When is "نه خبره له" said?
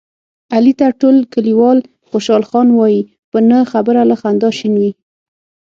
3.49-4.15